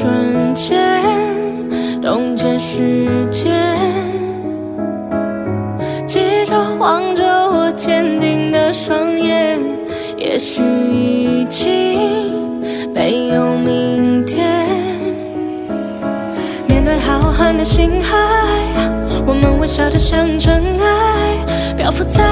[0.00, 0.78] 瞬间
[2.00, 3.52] 冻结时间？
[6.06, 9.58] 记着望着我坚定的双眼，
[10.16, 12.62] 也许已经
[12.94, 14.46] 没有明天。
[16.68, 18.16] 面对浩瀚的星海，
[19.26, 22.22] 我们微笑着像尘埃，漂浮在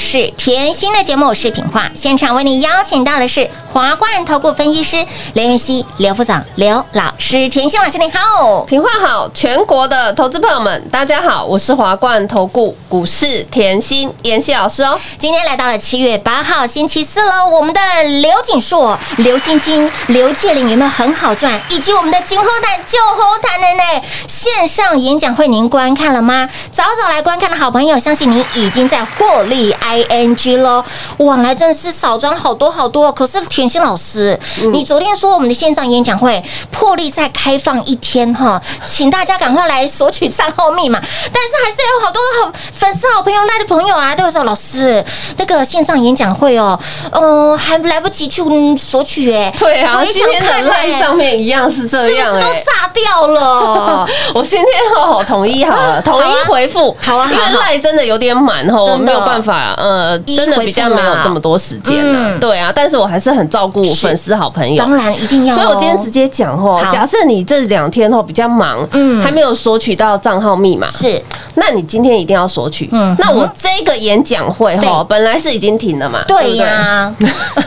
[0.00, 1.90] 是甜心的节目，视频化。
[1.94, 7.48] 现场为你邀请到的是华冠投顾分析师刘云熙、刘副长、刘老师。
[7.48, 8.64] 田心老师，你好。
[8.64, 14.98] 平话好，全国的投资朋友们，大家好，我是华冠投顾股市甜心妍希老师哦。
[15.18, 17.80] 今天来到了七月八号星期四喽，我们的
[18.20, 21.60] 刘景硕、刘欣欣、刘介玲有没有很好赚？
[21.68, 24.02] 以及我们的金后台、旧后台的呢？
[24.26, 26.48] 线上演讲会您观看了吗？
[26.72, 30.84] 早早来观看的好朋友，相信你已经在获利 ing 喽。
[31.18, 34.38] 往来真的是少赚好多好多，可是甜心老师，
[34.72, 40.98] 你昨天说我们的线上演讲会破例再开放一天哈，请大家赶快来索取账号密码。
[40.98, 45.04] 但是还是有好多的好粉丝、好朋友、赖的朋友啊，都会说老师，
[45.36, 46.78] 那个线上演讲会哦，
[47.12, 49.54] 嗯、还来不及去嗯索取哎。
[49.58, 52.64] 对啊，我也今看赖哎上面一样是这是不是都样哎。
[52.64, 54.08] 炸掉了？
[54.32, 54.66] 我今天
[54.96, 65.56] 哦统一好了， 统一回复，好啊好啊因为赖真的有点满哦，我没有办法，呃，真的比较没有这么多时间了嗯，对啊，但是我还是很照顾粉丝好朋友，当然一定要哦。
[65.56, 69.20] 所以我今天直接讲哦，假设你这两天哦比较忙，嗯。
[69.20, 71.20] 嗯，还没有索取到账号密码，是。
[71.54, 72.88] 那你今天一定要索取。
[72.92, 73.12] 嗯。
[73.12, 74.88] 嗯，那我这个演讲会对。
[74.88, 77.14] 哈，本来是已经停了嘛，对不呀，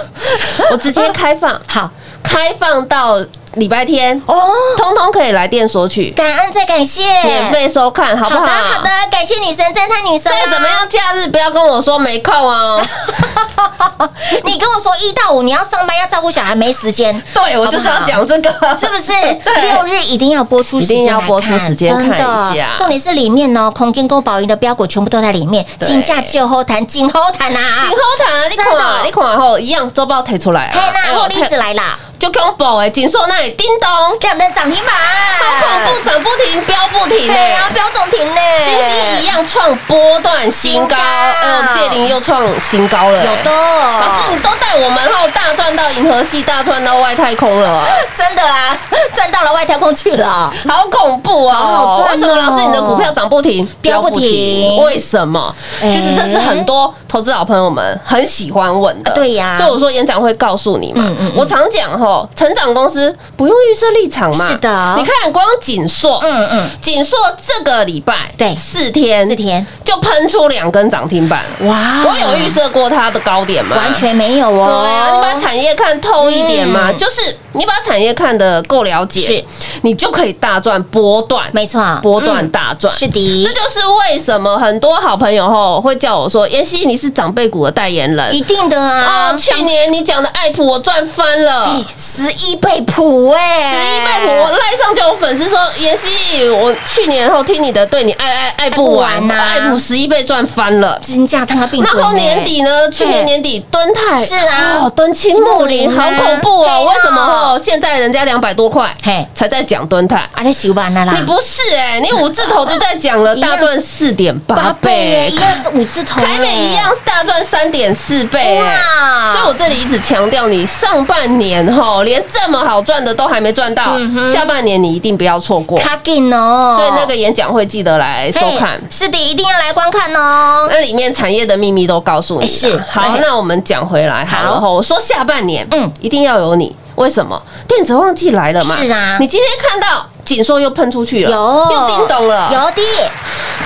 [0.71, 1.51] 我直接开放。
[1.67, 1.91] 好，
[2.23, 3.17] 开开放到
[3.55, 8.41] 礼拜天，哦，通通可以来电索取，感恩再感谢，免费收看，好不好？
[8.41, 10.35] 好的好的，感谢女神，赞叹女神啊。
[10.45, 12.83] 再怎么样，假日不要跟我说没空哦。
[14.43, 19.11] 你跟我说一到五你要上班要照顾小孩没时间， 对，我就是要讲这个，是不是？
[19.61, 22.17] 六日一定要播出时间一定要来播出时间真的。
[22.17, 22.73] 看一下。
[22.75, 25.87] 重点是里面呢，空间购宝盈的标股全部都在里面，对。
[25.87, 27.85] 金价就后谈，金后谈啊。
[27.87, 27.91] 金！
[27.91, 28.79] 后谈，你真的。
[28.79, 33.89] 看，你看后一样周报提出来啊，嘿，那获利哎呦子来啦，就恐怖哎，锦硕那里叮咚，
[34.21, 34.95] 亮灯涨停板，
[35.39, 37.73] 好恐怖，涨不停，飙不停对啊，哎。
[37.73, 47.85] 标涨停呢，星星一样创波段新高，哎呦，界林又创新高了，有的，老师，你都带我们后大赚到银河系，大赚到外太空了啊，
[48.15, 48.77] 真的啊，
[49.13, 50.53] 赚到了外太空去了。
[50.67, 51.57] 好恐怖啊！
[51.57, 52.11] 好赚哦。
[52.13, 54.83] 为什么老师你的股票涨不停，飙不停。
[54.83, 55.53] 为什么？
[55.83, 59.11] 哎其实这是很多投资老朋友们很喜欢问的。
[59.13, 61.03] 对呀所以我说演讲会告诉你嘛。
[61.35, 64.47] 我常讲吼，成长公司不用预设立场嘛。
[64.47, 71.41] 是的你看光锦硕，嗯嗯，锦硕这个礼拜对四天四天，就喷出两根涨停板。
[71.61, 73.75] 哇我有预设过它的高点吗？
[73.75, 74.83] 完全没有哦。
[74.83, 79.43] 对啊，你把产业看透一点嘛，嗯就是你把产业看得够了解，是
[79.81, 82.93] 你就可以大赚波段，没错，波段嗯大赚。
[82.93, 91.83] 是的这，就是为什么很多好朋友吼会叫我说：“妍希，你是长辈股的代言人一定的啊哦。”去年你讲的爱普我赚翻了哎。
[91.97, 102.89] 十一倍普哎，十一倍普，我赖上就有粉丝说：“妍希，我去年后听你的，对你爱爱爱不完呐爱普十一倍赚翻了。”金价汤个病然后年底呢？
[102.91, 106.87] 去年年底蹲泰是啊哦，敦亲睦邻，好恐怖哦！
[106.89, 107.59] 为什么哦？
[107.63, 110.17] 现在人家两百多块，嘿才在讲蹲泰。
[110.33, 115.33] 啊，你修完了啦，你不是哎，你五字头就在讲了， 大赚四点八八倍
[115.73, 118.61] 五字头耶，凯美一样是大赚三点四倍哎。
[118.61, 123.97] 哇，所以我这里一直强调，你上半年哈连这么好赚的都还没赚到，
[124.31, 125.77] 下半年你一定不要错过。
[125.79, 128.79] 卡紧哦，所以那个演讲会记得来收看。
[128.89, 130.67] 是的，一定要来观看哦。
[130.69, 134.71] 那里面产业的秘密都告诉你是好哎，那我们讲回来好了好。
[134.73, 136.75] 我说下半年，嗯嗯，一定要有你。
[136.95, 137.41] 为什么？
[137.67, 138.75] 电子旺季来了嘛。
[138.75, 139.17] 是啊。
[139.19, 141.71] 你今天看到锦硕又喷出去了，有。
[141.71, 142.81] 又叮咚了，有的，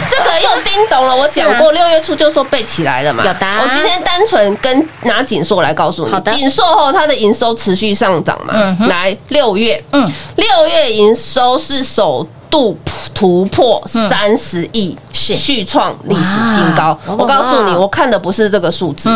[0.10, 1.16] 这个又叮咚了。
[1.16, 3.24] 我讲过，六月初就说背起来了嘛。
[3.26, 3.48] 有的。
[3.62, 6.32] 我今天单纯跟拿锦硕来告诉你好，的。
[6.34, 8.54] 锦硕后它的营收持续上涨嘛。
[8.56, 12.78] 嗯来，六月，嗯，六月营收是首度
[13.14, 15.34] 突破三十亿，是。
[15.36, 16.98] 续创历史新高。
[17.06, 19.10] 我告诉你，我看的不是这个数字，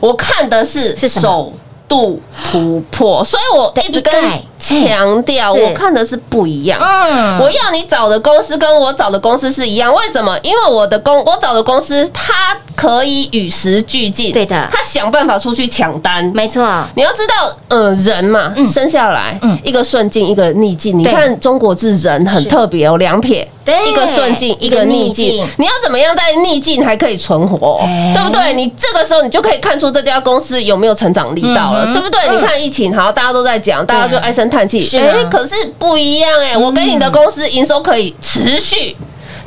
[0.00, 1.52] 我看的是首
[1.88, 4.12] 度突破，所以我一直跟
[4.58, 6.80] 强调，我看的是不一样。
[6.80, 10.38] 嗯，我要你找的公司跟我找的公司是一样，为什么？
[10.42, 16.24] 因为我的公我找的公司，它可以与时俱进，对的他想办法出去抢单。
[16.34, 16.62] 没错，
[16.94, 20.98] 你要知道，呃，人嘛，嗯生下来，嗯一个顺境，一个逆境。
[20.98, 25.46] 你看中国字人很特别哦，两撇，对一个顺境，一个逆境境。
[25.58, 28.52] 你要怎么样在逆境还可以存活哎，对不对？
[28.54, 32.20] 你这个时候你就可以看出这家公司有没有成长力道了，嗯对不对？
[32.28, 38.96] 嗯你看疫情，好，大家都在讲，大家就唉声叹气，哎可是不一样哎，我跟你的公司营收可以持续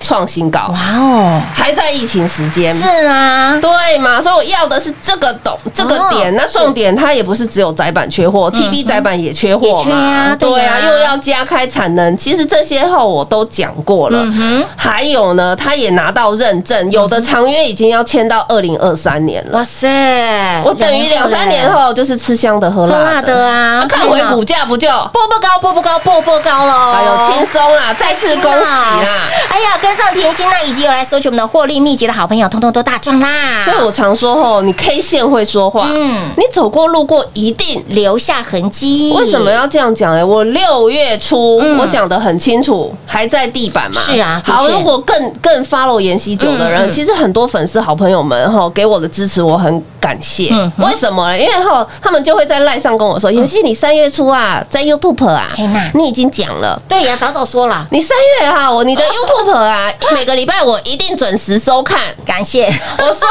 [0.01, 4.22] 创新高，哇哦，还在疫情时间，是啊，对嘛？
[4.22, 6.36] 所以我要的是这个懂这个点。
[6.36, 9.96] 那重点它也不是只有窄板缺货，TB 窄板也缺货嘛。
[9.96, 12.16] 啊，对对啊，啊又要加开产能。
[12.18, 14.25] 其实这些后我都讲过了。
[14.75, 19.57] 还有呢，他也拿到认证，有的长约已经要签到二零二三年了。
[19.57, 24.88] 哇塞，我等于两三年后就是吃香的喝喝辣辣的啊那看回股价不就？
[25.12, 29.28] 波波高，波波高，波波高喽，哎呦，轻松啦，再次恭喜啦！
[29.50, 33.63] 哎呀，跟上甜心那以及有来索取我们的获利秘籍的好朋友，通通都大赚啦！
[33.65, 39.12] 所以我常说吼，你 K 线会说话，嗯你走过路过一定留下痕迹。
[39.17, 40.24] 为什么要这样讲呢？
[40.24, 44.00] 我六月初、嗯我讲的很清楚，还在地板嘛。
[44.00, 50.53] 是啊好，如果更更 follow 妍希久的人，嗯嗯其实很多粉丝好朋友们哈给我的支持，我很感谢。
[50.77, 51.39] 为什么呢？
[51.39, 55.48] 因为哈他们就会在赖上跟我说，妍希你三月初啊，在 YouTube 啊
[55.96, 56.79] 你已经讲了。
[56.88, 59.78] 对呀，早早说了，你三月哈，我你的 YouTube 啊，
[60.13, 62.00] 每个礼拜我一定准时收看。
[62.25, 62.65] 感谢。
[63.00, 63.27] 我说，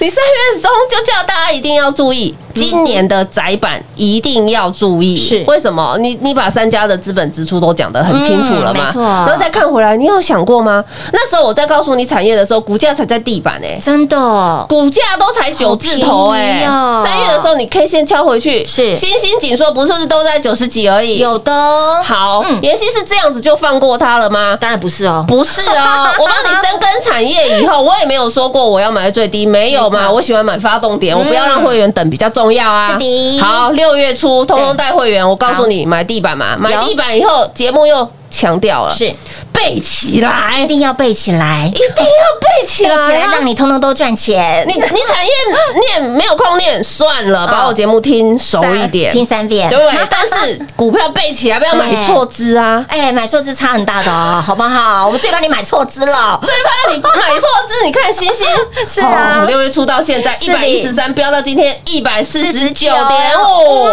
[0.00, 5.16] 你三月中就叫大家一定要注意，今年的窄板一定要注意。
[5.16, 5.96] 是为什么？
[6.00, 8.80] 你你把三家的资本支出都讲得很清楚了嘛？
[8.80, 10.84] 嗯没错然后再看回来，你有想过吗？
[11.12, 16.66] 那时候我在告诉你产业的时候，股价才在地板哎、真的，股价都才九字头哎、
[17.04, 21.18] 三月的时候你 K 线敲回去，是星星紧缩不是是都在九十几而已？
[21.18, 24.56] 有的哦，好，嗯妍希是这样子就放过他了吗？
[24.60, 30.10] 当然不是哦，不是哦， 我帮你深耕产业以后，我也没有说过我要买在最低，没有嘛？
[30.10, 32.92] 我喜欢买发动点，我不要让会员等比较重要啊。
[32.92, 33.38] 是的。
[33.40, 39.12] 好，六月初通通带会员，我告诉你买地板嘛，买地板以后，节目又强调了，是
[39.54, 41.70] 背起来，一定要背起来。
[41.72, 42.04] 一，定要
[42.40, 44.62] 背起来啊，背起来让你通通都赚钱。
[44.66, 45.32] 你你产业
[45.80, 49.78] 念没有空念算了，把我节目听熟一点，听三遍，对？
[50.10, 52.84] 但是股票背起来，不要买错支啊。
[52.90, 55.06] 哎，买错字差很大的哦，好不好？
[55.06, 56.38] 我们最怕你买错字了。
[56.42, 58.46] 最怕你买错支，你看星星。
[58.86, 59.42] 是啊。
[59.42, 63.86] 哦六月初到现在一百一十三，飙到今天一百四十九点五，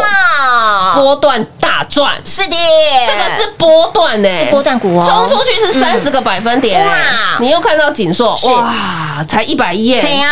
[0.95, 2.55] 波段大赚，是的，
[3.07, 5.27] 这个是波段呢，是波段股哦。
[5.27, 6.93] 冲出去是三十个百分点，哇
[7.39, 10.29] 你又看到锦硕，哇，才一百一耶，对呀，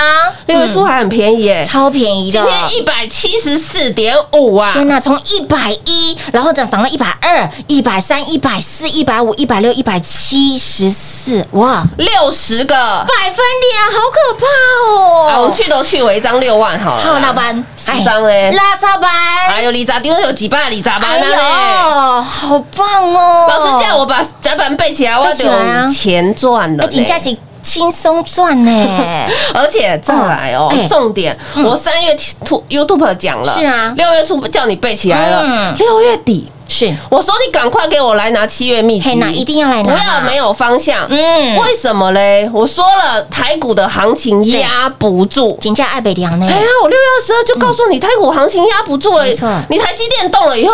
[0.47, 2.49] 六月初还很便宜耶，超便宜的今。
[2.49, 12.75] 天一百七十四点五啊，天呐，从一百一，然后涨涨到一百二、一百三、一百四、一百五、一百六、一百七十四，哇，六十个。
[12.75, 14.45] 百分点，好可怕
[14.93, 15.53] 哦啊，我们！
[15.53, 17.01] 去都去，我一张六万好了。
[17.01, 17.63] 好，老板，
[17.98, 18.51] 十张嘞。
[18.51, 19.10] 拉扎班，
[19.50, 21.27] 还有李扎丁有几把李扎班哎呢？
[21.27, 23.48] 呦，好棒哦！
[23.50, 26.88] 老师叫我把窄板背起来，我背起来啊有钱赚了哎，呢。
[26.88, 27.36] 紧价是
[27.69, 28.71] 轻松赚呢。
[29.53, 41.05] 而且再来哦重点，我三月 Tu- YouTube 讲了，是啊六月初叫你背起来了嗯，六月底是，我说你赶快给我来拿七月秘籍，一定要来拿不要没有方向。
[41.09, 42.49] 嗯为什么嘞？
[42.53, 45.57] 我说了，台股的行情压不住。
[45.61, 46.55] 紧价爱北良呢哎？
[46.55, 49.49] 呀，我六月二十二就告诉你，台股行情压不住了没错。
[49.69, 50.73] 你台积电动了以后，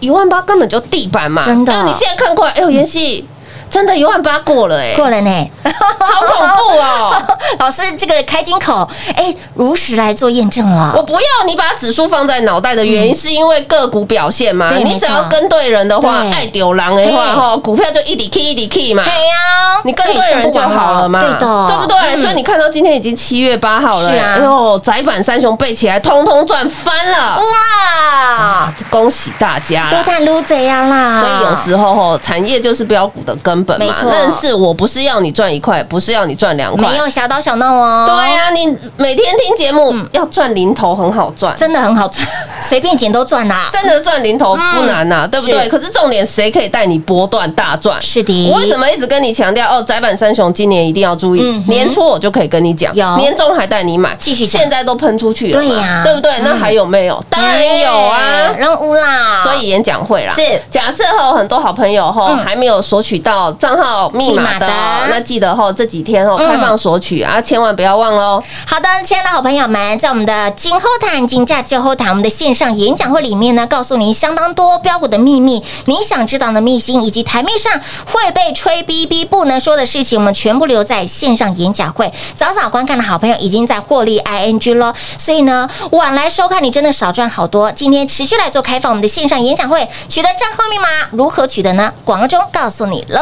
[0.00, 1.42] 一万八根本就地板嘛。
[1.42, 3.26] 真的但你现在看过来，哎呦，妍希
[3.70, 7.22] 真的一万八过了哎，过了呢， 好恐怖哦！
[7.60, 11.02] 老师这个开金口，哎，如实来做验证了我。
[11.02, 14.68] 不要你把指数放在脑袋的原因，是因为个股表现嘛。
[14.68, 19.04] 对你只要跟对人的话，爱丢狼的话，哈，股票就一滴 K 一滴 K 嘛。
[19.04, 21.96] 对呀你跟对人就好了嘛，对的，对不对？
[22.16, 29.98] 嗯所以你看到今天已经七月八号了，是啊哎呦，窄板三雄背起来，通通赚翻了，哇，恭喜大家啦！
[29.98, 31.20] 撸探撸贼呀啦！
[31.20, 33.92] 所以有时候吼，产业就是标股的根本嘛没。
[33.92, 36.96] 错但是我不是要你赚一块，不是要你赚两块没。
[36.96, 38.06] 有小打小闹哦。
[38.06, 42.26] 对呀、你每天听节目要赚零头很好赚，真的很好赚，
[42.60, 43.68] 随便捡都赚啦。
[43.72, 45.68] 真的赚零头不难呐、对不对？
[45.68, 48.00] 可是重点谁可以带你波段大赚？
[48.02, 49.82] 是的我为什么一直跟你强调哦？
[49.82, 56.30] 窄板三雄今年一定要注意，嗯年初我就可以跟你讲，有年终还带你买，继续讲现在都喷出去了，对呀对不对？
[56.42, 57.22] 那嗯还有没有？
[57.30, 58.52] 当然有啊。
[58.58, 59.42] 任务啦。
[59.42, 64.72] 所以演讲会啦，是假设哈很多好朋友哈嗯还没有索取到账号密码的的，
[65.08, 68.42] 那记得哈这几天哦嗯开放索取啊，千万不要忘喽。
[68.66, 77.72] 好的，亲爱的好朋友们，在我们的今后谈、金价就后谈，我们的线上演讲会里面呢，告诉您相当多标股的秘密，你想知道的秘辛，以及台面上
[78.06, 82.12] 会被吹逼逼不能说的事情，我们全部留在线上演讲会。
[82.36, 87.70] 早早观看的好朋友已经在获利 ing 喽，所以呢，晚来收看你真的少赚好多。
[87.72, 91.92] 今天持续来做开放我们的线上演讲会，取得账号密码如何取得呢？
[92.04, 93.20] 广告中告诉你喽。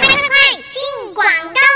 [0.00, 1.73] 快快快进广告。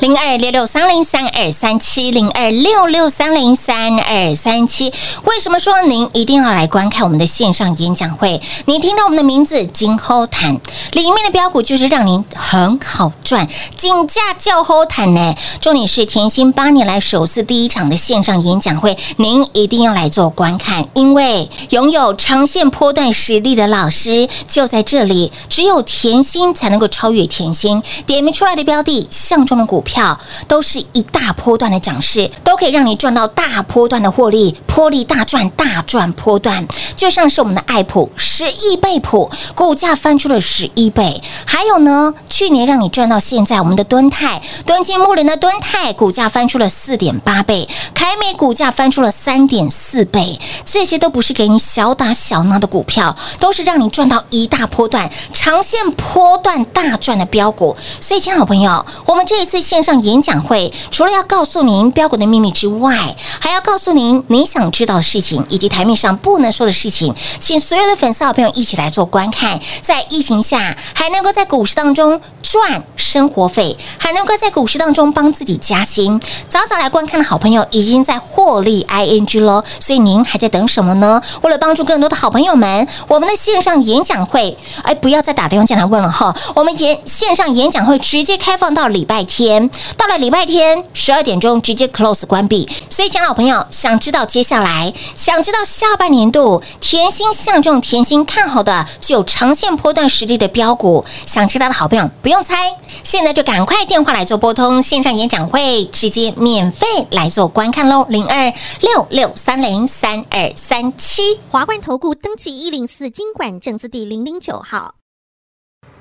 [0.00, 4.92] 零二六六三零三二三七零二六六三零三二三七。
[5.24, 8.40] 为什么说您一定要来观看我们的线上演讲会？
[8.66, 10.60] 你听到我们的名字“金猴谈”，
[10.92, 15.34] 里面的标股就是让您很好赚，金价较后谈呢。
[15.60, 27.82] 重点是甜心八年来首次第一场的线上演讲会，您一定要来做观看，因为拥有长线波段实力的老师就在这里，只有甜心才能够超越甜心。
[28.06, 30.18] 点名出来的标的，相中的股股票
[30.48, 36.66] 都是一大波段的涨势，都可以让你赚到大波段的获利，波利大赚，大赚波段。
[36.96, 41.22] 就像是我们的爱普十亿倍普，股价翻出了十一倍。
[41.44, 57.76] 还有呢，去年让你赚到现在，我们的敦泰、敦金木林的敦泰股价翻出了四点八倍，凯美股价翻出了三点四倍，这些都不是给你小打小闹的股票，都是让你赚到一大波段、长线波段大赚的标股。
[58.00, 69.58] 所以，亲爱的朋友，我们这一次线上演讲会，除了要告诉您标股的秘密之外，还要告诉您你想知道的事情，以及台面上不能说的事情，请所有的粉丝好朋友一起来做观看。
[69.82, 76.20] 在疫情下，还能够在股市当中赚生活费，还能够在股市当中帮自己加薪。
[76.48, 81.20] 早早来观看的好朋友已经在获利 ing 喽，所以您还在等什么呢？
[81.42, 89.55] 为了帮助更多的好朋友们，我们的线上演讲会，哎，不要再打电话进来问了哈，我们演线上演讲会直接开放到礼拜天，
[89.96, 92.68] 到了礼拜天十二点钟直接 close 关闭。
[92.90, 111.40] 所以，亲爱的朋友，想知道接下来，想知道下半年度甜心相中、甜心看好的具有长线波段实力的标股，想知道的好朋友不用猜，现在就赶快电话来做拨通线上演讲会，直接免费来做观看喽，零二六六三零三二三七。
[111.50, 114.94] 华冠投顾登记一零四经管证字第零零九号。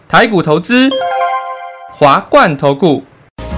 [0.08, 0.90] 台股投资，
[1.98, 3.04] 华冠投顾。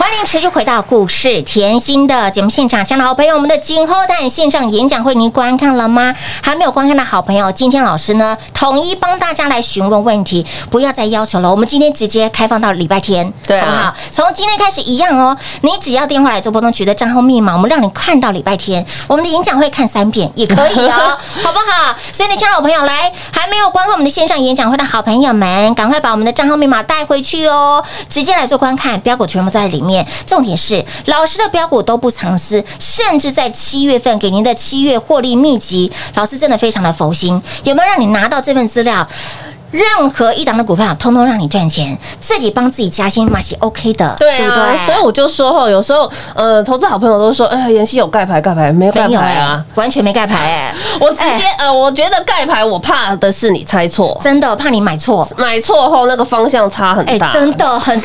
[0.00, 6.14] 欢迎持续回到股市甜心的节目现场，亲爱的好朋友，我们的金后蛋线上演讲会您观看了吗？
[6.40, 13.94] 还没有观看的好朋友，今天老师呢统一帮大家来询问问题，不要再要求了，我们今天直接开放到礼拜天，对啊好不好？
[14.10, 21.94] 从今天开始一样哦，你只要电话来做波动，局的账号密码，我们让你看到礼拜天，我们的演讲会看三遍也可以哦， 好不好？
[22.10, 29.89] 所以呢，亲爱的好朋友，来还没有观看我们的线上演讲会的好朋友们，赶快把我们的账号密码带回去哦，直接来做观看，标股全部在里面。
[30.26, 37.40] 重点是老师的标股都不藏私，甚至在七月份给您的七月获利秘籍，老师真的非常的佛心。
[37.64, 39.06] 有没有让你拿到这份资料？
[39.70, 44.78] 任何一档的股票，通通让你赚钱，自己帮自己加薪，嘛是 OK 的，对对？
[44.84, 49.64] 所以我就说哈，有时候呃，投资好朋友都说，哎，妍希有盖牌，盖牌没有盖牌啊。
[49.76, 57.32] 完全没盖牌哎、我直接呃，我觉得盖牌，我怕的是你猜错，真的怕你买错，买错后那个方向差很哎、大。
[57.32, 57.96] 真的很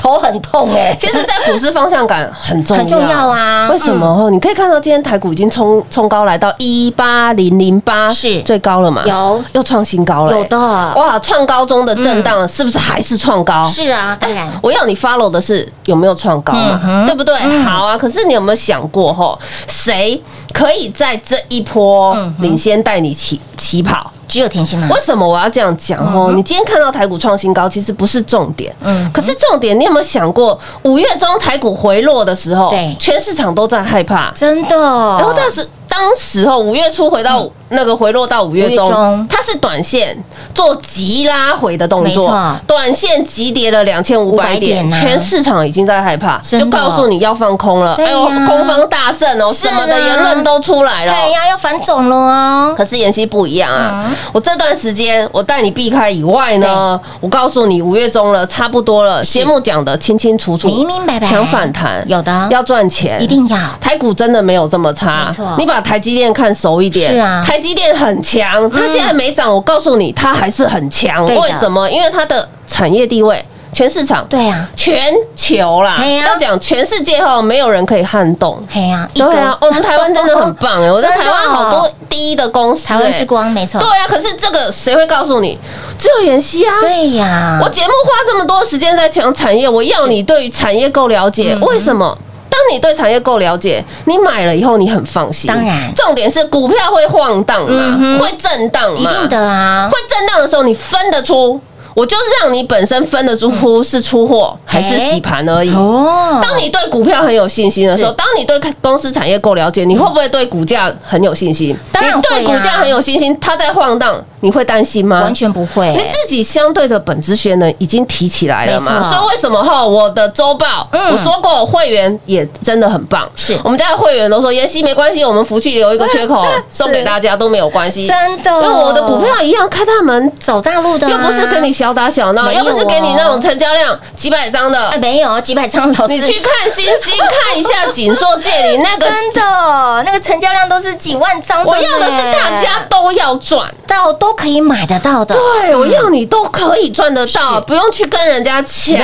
[0.00, 3.68] 头很痛哎、其实，在股市方向感很重要，很重要啊。
[3.70, 4.06] 为什么？
[4.06, 8.40] 哦，你可以看到今天台股已经冲冲高来到一八零零八，是。
[8.42, 9.02] 最高了嘛？
[9.04, 9.44] 有。
[9.52, 10.58] 又创新高了、有的。
[10.58, 11.18] 哇！
[11.18, 13.62] 创高中的震荡是不是还是创高？
[13.64, 14.48] 是啊，当然。
[14.62, 17.38] 我要你 follow 的是有没有创高嘛，嗯对不对？
[17.64, 20.20] 好啊，可是你有没有想过吼，谁
[20.52, 24.10] 可以在这一波领先带你起起跑？
[24.30, 25.98] 只有甜心了，为什么我要这样讲？
[26.14, 26.30] 哦？
[26.32, 32.96] 你今天看到台股创新高，其实不是重点，嗯嗯，可是重点，你有没有想过，五月中台股回落的时候，对。
[33.00, 40.16] 全市场都在害怕，真的，然后但是当时候五月初回到那个回落到五月中它是短线
[40.54, 45.00] 做急拉回的动作，短线急跌了两千五百500点，啊。
[45.00, 47.94] 全市场已经在害怕，就告诉你要放空了。
[47.94, 49.52] 哎呦，空方大胜哦，啊。
[49.52, 51.12] 什么的言论都出来了。
[51.12, 52.74] 对呀，要反总了哦。
[52.76, 54.06] 可是妍希不一样啊！
[54.08, 54.16] 嗯。
[54.32, 59.22] 我这段时间我带你避开以外呢，我告诉你五月中了，差不多了。
[59.22, 61.26] 节目讲的清清楚楚，明明白白。
[61.26, 62.48] 抢反弹，有的。
[62.50, 63.58] 要赚钱，一定要。
[63.80, 65.54] 台股真的没有这么差，没错。
[65.58, 67.44] 你把台积电看熟一点，是啊。
[67.46, 71.24] 嗯台积电很强，它现在没涨，我告诉你，它还是很强。
[71.26, 71.88] 为什么？
[71.90, 78.60] 因为它的产业地位，全市场，对啊，全球啦要讲全世界哈，没有人可以撼动。
[78.68, 80.90] 嘿呀，一对啊，个我们台湾真的很棒哎！
[80.92, 83.88] 我在台湾好多第一的公司，哎台湾之光，没错对。
[83.88, 85.58] 啊，可是这个谁会告诉你？
[85.98, 86.74] 只有妍希啊。
[86.80, 92.16] 对呀，我节目花这么多时间在讲产业，我要你对于产业够了解，嗯为什么？
[92.50, 95.48] 当你对产业够了解，你买了以后你很放心。
[95.48, 95.90] 当然。
[95.94, 99.88] 重点是股票会晃荡嘛，嗯会震荡嘛，一定的啊。
[99.90, 101.60] 会，震荡的时候你分得出，
[101.94, 105.72] 我就是让你本身分得出是出货还是洗盘而已。
[105.74, 108.16] 哦，当你对股票很有信心的时候，是。
[108.16, 111.76] 当你对公司产业够了解，你会不会对股价很有信心？
[111.92, 115.22] 当然你对股价很有信心，它在晃荡，你会担心吗？
[115.22, 115.86] 完全不会。
[115.92, 119.02] 你，自己相对的本职学能已经提起来了嘛。
[119.02, 121.10] 所以为什么哈我的周报，嗯。
[121.12, 123.58] 我说过会员也真的很棒，是。
[123.64, 130.30] 我们家的会员都说妍希没关系，我们福气留一个缺口 送给大家都没有关系，真的，因为我的股票一样开大门。
[130.38, 134.88] 走大路的啊，又不是跟你小打小闹，又不是给你那哦种成交量几百张的。
[134.88, 143.68] 哎，，没有几百张老师，你去看星星，看一下锦硕界里那个， 真的那个成交量都是几万张，我要的是大家都要赚。
[143.86, 148.96] 到都可以买得到的，对，我要你都可以赚得到，不用去跟人家抢，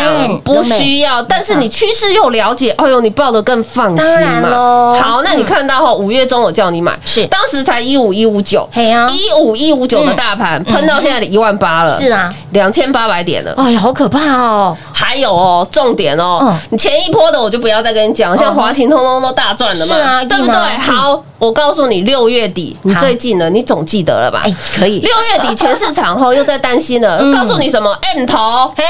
[0.45, 1.21] 不需要。
[1.21, 4.49] 但是你趋势又了解，哎呦，你抱的更放心嘛。
[4.51, 7.27] 咯好，那你看到哈，五月中我叫你买，是。
[7.27, 13.53] 当时才一五一五九，一五一五九的大盘喷到现在一万八了，是啊，两千八百点了。
[13.57, 20.55] 哎呀，好可怕哦，还有哦，重点哦嗯，你前一波的我就不要再跟你讲，像华勤通通都大赚了嘛，对不对？
[20.79, 24.43] 好，我告诉你，六月底你最近了，你总记得了吧？
[24.45, 27.33] 哎，可以，六月底全市场后又在担心了，嗯。
[27.33, 28.85] 告诉你什么？M 头，嘿，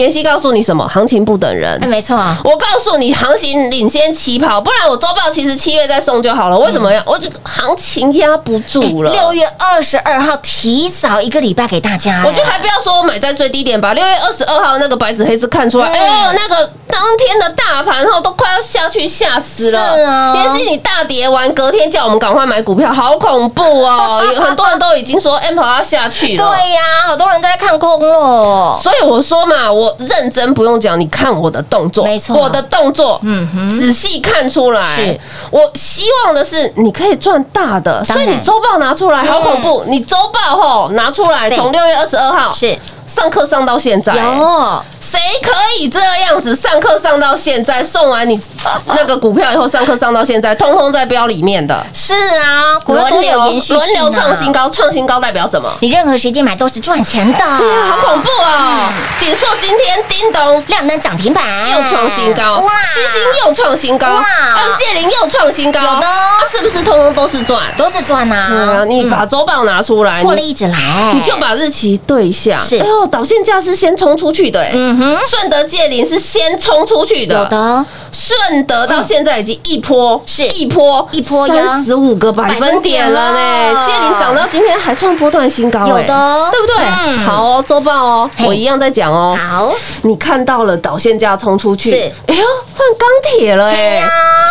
[0.00, 1.86] 妍希告诉你什么行情不等人哎，。
[1.86, 6.58] 没错啊，我告诉你，行情领先起跑，不然我周报其实七月再送就好了。
[6.58, 7.02] 为什么呀？
[7.04, 9.10] 我这个行情压不住了。
[9.10, 13.92] 嗯六月二十二号提早一个礼拜给大家，我就还不要说我买在最低点吧。
[13.92, 19.96] 六月二十二号那个白纸黑字看出来，嗯哎呦，那个当天的大盘后都快要下去，吓死了。
[19.96, 24.22] 是啊妍希你大跌完，隔天叫我们赶快买股票，好恐怖哦！
[24.34, 26.48] 有 很多人都已经说 M 要下去了。
[26.48, 32.36] 对呀，好多人都在看空了，所以我说嘛，我认真不用讲，你看我的动作，没错。
[32.36, 33.68] 我的动作，嗯哼。
[33.68, 34.96] 仔细看出来。
[34.96, 35.20] 是。
[35.50, 39.84] 我希望的是你可以赚大的，所以你周报拿出来，好恐怖！
[39.86, 42.78] 你周报吼拿出来，从六月二十二号是。
[43.06, 48.40] 上课上到现在，有谁可以这样子上课上到现在，送完你
[48.86, 51.84] 那个股票以后上课上到现在，通通在标里面的。
[51.92, 55.68] 是啊，股票都轮流有延续轮流创新，高，创新高代表什么？
[55.80, 58.88] 你任何时间买都是赚钱的，对啊，好恐怖哦！
[59.18, 60.62] 锦硕今天叮咚。
[60.68, 61.42] 亮灯涨停板。
[61.72, 64.22] 又创新高，哇星星又创新高，哇
[64.58, 66.06] 恩界林又创新高，有的。
[66.06, 67.64] 啊是不是通通都是赚？
[67.76, 70.78] 都是赚对啊，呐，你把周报拿出来，你获利一直来，
[71.14, 72.56] 你就把日期对一下。
[72.58, 72.78] 是。
[72.78, 74.70] 哎呦，导线价是先冲出去的，哎。
[74.74, 77.84] 嗯哼，顺德界林是先冲出去的，有的。
[78.12, 80.46] 顺德到现在已经一波是。
[80.48, 81.64] 一波一波呀。
[81.66, 83.86] 三十五个百分点了呢，了。
[83.86, 85.88] 界林涨到今天还创波段新高，哎。
[85.88, 86.50] 有的。
[86.50, 86.76] 对不对？
[87.06, 87.18] 嗯。
[87.20, 89.36] 好哦，周报哦，我一样在讲哦。
[89.40, 91.96] 好，你看到了导线价冲出去，是。
[92.26, 92.44] 哎呦，
[92.76, 94.02] 换钢铁了哎、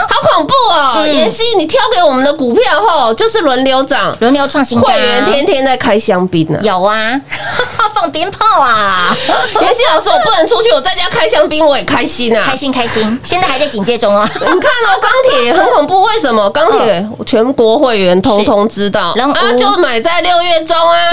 [0.10, 0.94] 好恐怖哦！
[0.98, 1.16] 嗯。
[1.16, 6.60] 妍希，你挑给我们的股票后就是轮流涨，轮流创新高，会员天天在开香槟呢。
[6.64, 7.20] 有啊，
[7.94, 9.16] 放鞭炮啊，
[9.62, 12.44] 妍希老师，我不能出去，我在家开香槟，我也开心啊！
[12.46, 16.50] 开心开心，现在还在警戒中哦，你看哦，钢铁很恐怖，为什么？
[16.50, 21.12] 钢铁全国会员通通知道人啊，就买在六月中啊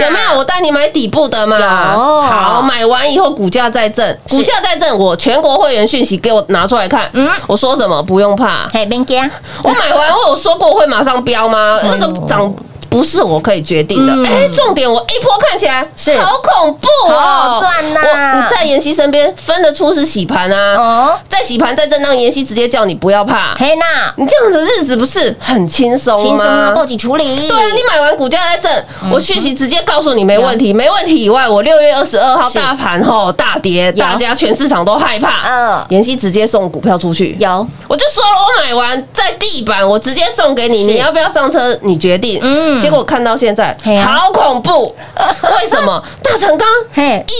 [0.00, 0.38] 有没有？
[0.38, 1.58] 我带你买底部的嘛。
[1.58, 7.10] 有好，买完以后股价再震，股价再震，我全国会员讯息给我拿出来看。
[7.12, 8.02] 嗯嗯，我说什么？
[8.02, 9.28] 不用怕，嘿，边家
[9.62, 11.80] 我买完我有说过会马上飙吗？
[11.82, 12.54] 那个涨
[12.88, 14.12] 不是我可以决定的。
[14.12, 14.26] 嗯。
[14.26, 16.16] 哎，重点我一波看起来是。
[16.18, 26.26] 好恐怖哦，赚呐我你在妍希身边分得出是洗盘啊，哦，在洗盘在震荡，妍希直接叫你不要怕，嘿娜，你这样的日子不是很轻松吗？
[26.26, 27.48] 轻松啊，报警处理。
[27.48, 35.86] 对啊，你买完股价在震，我讯息直接告诉你没问题，没问题以外，我六月二十二号大盘后大跌，大家全市场都害怕，嗯。
[35.90, 37.66] 妍希直接送股票出去，有。
[37.86, 41.78] 我就说了，我买完在地板，我直接送给你，你要不要上车？
[41.82, 42.38] 你决定。
[42.42, 44.94] 嗯结果看到现在好恐怖，
[45.60, 46.02] 为什么？
[46.22, 46.66] 大成钢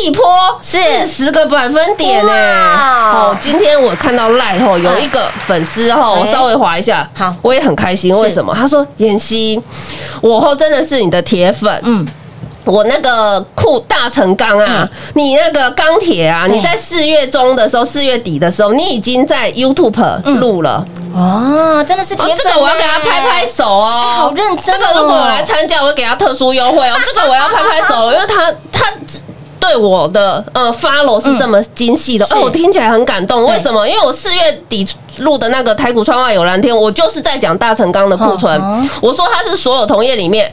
[0.03, 0.25] 一波
[0.63, 0.79] 是。
[1.07, 7.35] 四十个百分点呢、哦，今天我看到赖后有一个粉丝后，我哎稍微划一下，好。
[7.43, 8.17] 我也很开心。
[8.19, 8.55] 为什么？
[8.55, 9.61] 他说妍希，
[10.21, 12.07] 我后真的是你的铁粉，嗯，
[12.65, 20.85] 我那个库大成钢啊，你那个钢铁啊，你在四月中的时候，四月底的时候，你已经在 YouTube 录了。
[21.17, 26.97] 哦，真的是哦铁，粉这个我要给他拍拍手哦，哎好认真哦这个如果我来参加，我会给他特殊优惠哦。
[27.07, 28.93] 这个我要拍拍手，因为他他。
[29.59, 33.43] 对我的呃 follow 是这么精细的， 是哎、我听起来很感动。
[33.47, 33.85] 为什么？
[33.89, 34.87] 因为我四月底
[35.19, 38.61] 录的那个台股窗外有蓝天，我就是在讲大成钢的库存。
[39.01, 40.53] 我说它是所有同业里面，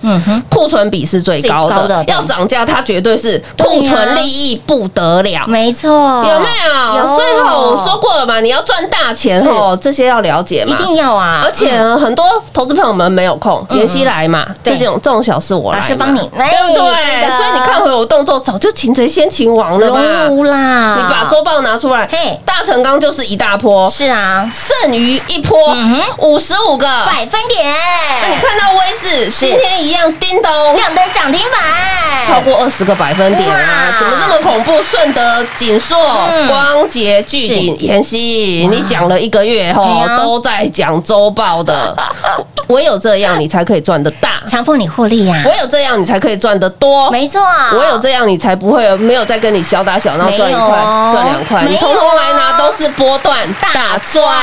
[0.50, 5.46] 库存比是最高的要涨价它绝对是库存利益不得了。
[5.48, 6.98] 没错，有没有？
[6.98, 7.08] 有。
[7.08, 9.50] 所以吼，我说过了嘛，你要赚大钱是。
[9.52, 13.78] 吼，这些要了解嘛，一定要啊，而且很多投资朋友们没有空，嗯。
[13.78, 14.78] 妍希来嘛，对。
[14.78, 16.20] 这种这种小事我来嘛，老师帮你。
[16.38, 16.50] 哎。
[16.54, 17.30] 对不对？
[17.30, 20.00] 所以你看回我动作，早就擒贼先擒王了嘛。
[20.28, 26.88] 荣啦，你把周报拿出来嘿，大成钢就是一大波，是啊，剩余一波嗯五十五个。
[27.08, 27.76] 百分点，
[28.22, 30.52] 那你看到位置，今天一样叮咚。
[30.76, 33.96] 亮灯涨停板，超过二十个百分点啊！
[34.00, 34.82] 怎么这么恐怖？
[34.84, 35.98] 顺德、锦硕、
[36.30, 41.96] 嗯光洁、巨鼎、妍希，你讲了一个月吼哎呀，都在讲周报的，
[42.68, 47.42] 唯有这样你才可以赚得大，强迫你获利呀，唯有这样你才可以赚得多，没错，
[47.74, 50.68] 唯有这样你才不会没有再跟你小打小闹赚一块
[51.12, 54.43] 赚两块，你通通来拿都是波段大赚。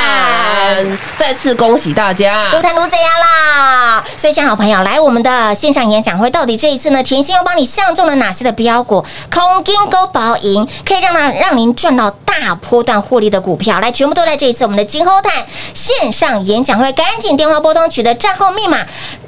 [1.17, 2.63] 再次恭喜大家如！
[2.63, 4.03] 谈如这样啦！
[4.17, 9.05] 所以，像好朋友，来我们的线上演讲会，到底这一次呢，甜心又帮你相中了哪些的标股？
[9.31, 15.33] 空金勾保赢，可以让让让您赚到大波段获利的股票，来，全部都在这一次我们的金后探
[15.75, 18.79] 线上演讲会，赶紧电话拨通，取得账号密码，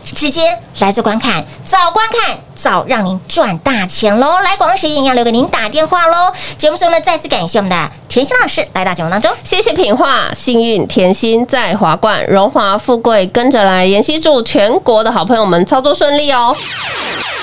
[0.04, 2.38] 直接来做观看，早观看。
[2.54, 4.38] 早让您赚大钱喽！
[4.38, 6.32] 来，广告时间一样留给您打电话喽。
[6.56, 9.32] 节目中呢，再次感谢我们的甜心老师来到节目当中。
[9.42, 13.84] 谢谢品画，幸运甜心在华冠，荣华富贵跟着来。
[13.84, 16.54] 妍希祝全国的好朋友们操作顺利哦！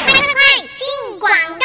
[0.05, 0.21] 快快
[0.77, 1.58] 进广！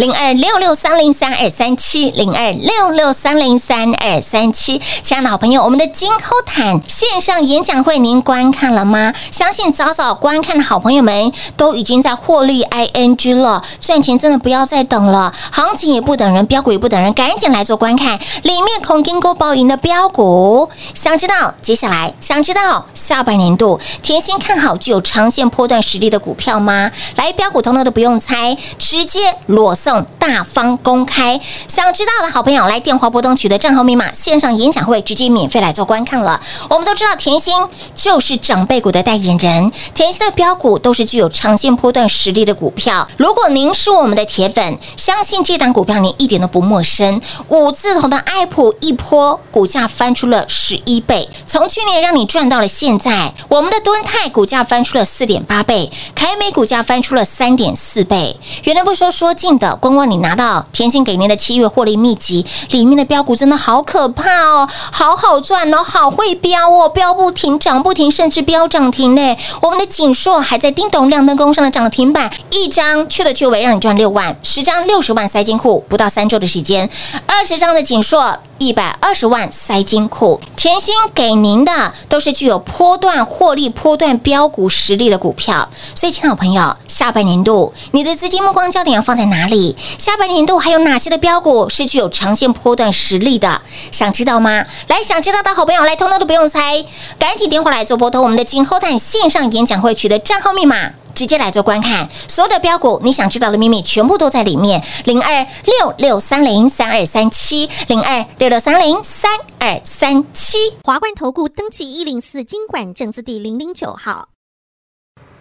[0.00, 9.12] 零二六六三零三二三七，零二六六三零三二三七，亲爱的好朋友，我们的金扣坦线上演讲会您观看了吗？
[9.30, 26.90] 相信早早观看的好朋友们都已经在获利 ing 了，赚钱真的不要再等了，行情也不等人，标股也不等人，赶紧来做观看，里面空金勾包赢的标股，想知道接下来想知道下半年度甜心看好具有长线波段实力的股票吗？
[27.16, 31.40] 来标股通通都不用猜，直接裸色送大方公开。
[31.66, 36.40] 想知道的好朋友来电话拨通取得账号密码，线上演讲会直接免费来做观看了。
[36.68, 37.52] 我们都知道甜心
[37.92, 43.08] 就是长辈股的代言人，甜心的标股都是具有长线波段实力的股票。
[43.16, 47.20] 如果您是我们的铁粉，相信这档股票您一点都不陌生。
[47.48, 58.36] 五字头的爱普一波股价翻出了十一倍，从去年让你赚到了现在，我们的敦泰股价翻出了四点八倍，凯美股价翻出了三点四倍。
[58.62, 69.36] 原来不说说近的，光光你拿到甜心给您的七月获利秘籍里面的标股真的好可怕哦，好好赚哦，好会标哦，标不停，涨不停，甚至标涨停呢。
[69.62, 76.88] 我们的锦硕还在叮咚亮灯工上了涨停板，一张去了去尾让你赚六万，十张六十万塞金库，不到三周的时间，
[77.26, 78.38] 二十张的锦硕。
[78.60, 85.66] 一百二十万塞金库，甜心给您的都是具有波段获利、波段标股实力的股票。
[85.94, 89.59] 所以，亲爱的朋友，下半年度你的资金目光焦点要放在哪里？
[89.98, 93.60] 下半年度还有哪些的标股是具有长线波段实力的？
[93.90, 94.64] 想知道吗？
[94.88, 96.84] 来，想知道的好朋友来，通通都不用猜，
[97.18, 100.92] 赶紧电话来做波通我们的金后探线上演讲会取得账号密码。
[101.12, 104.82] 直接来做观看，所有的标股你想知道的秘密全部都在里面。
[105.04, 110.56] 零二六六三零三二三七，零二六六三零三二三七。
[110.84, 114.28] 华冠投顾登记一零四经管证字第零零九号。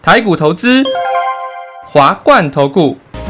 [0.02, 0.84] 台股投资，
[1.88, 2.98] 华冠投顾。